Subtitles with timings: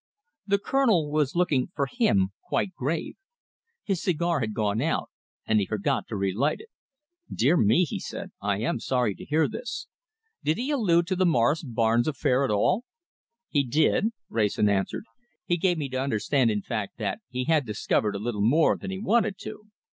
[0.47, 3.17] The Colonel was looking, for him, quite grave.
[3.83, 5.11] His cigar had gone out,
[5.45, 6.69] and he forgot to relight it.
[7.31, 9.85] "Dear me," he said, "I am sorry to hear this.
[10.43, 12.83] Did he allude to the Morris Barnes affair at all?"
[13.47, 15.03] "He did," Wrayson answered.
[15.45, 18.89] "He gave me to understand, in fact, that he had discovered a little more than
[18.89, 19.67] he wanted to."